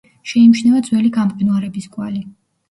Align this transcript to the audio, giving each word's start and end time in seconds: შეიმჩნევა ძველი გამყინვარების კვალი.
შეიმჩნევა 0.29 0.79
ძველი 0.87 1.11
გამყინვარების 1.17 1.87
კვალი. 1.99 2.25